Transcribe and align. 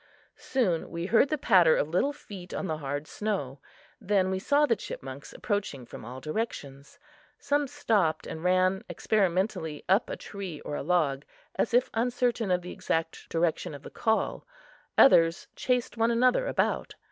Soon 0.37 0.89
we 0.89 1.05
heard 1.05 1.29
the 1.29 1.37
patter 1.37 1.77
of 1.77 1.87
little 1.87 2.11
feet 2.11 2.55
on 2.55 2.65
the 2.65 2.77
hard 2.79 3.05
snow; 3.05 3.59
then 3.99 4.31
we 4.31 4.39
saw 4.39 4.65
the 4.65 4.75
chipmunks 4.75 5.31
approaching 5.31 5.85
from 5.85 6.03
all 6.03 6.19
directions. 6.19 6.97
Some 7.37 7.67
stopped 7.67 8.25
and 8.25 8.43
ran 8.43 8.83
experimentally 8.89 9.85
up 9.87 10.09
a 10.09 10.17
tree 10.17 10.59
or 10.61 10.75
a 10.75 10.81
log, 10.81 11.23
as 11.55 11.71
if 11.71 11.91
uncertain 11.93 12.49
of 12.49 12.63
the 12.63 12.71
exact 12.71 13.29
direction 13.29 13.75
of 13.75 13.83
the 13.83 13.91
call; 13.91 14.47
others 14.97 15.47
chased 15.55 15.97
one 15.97 16.09
another 16.09 16.47
about. 16.47 16.95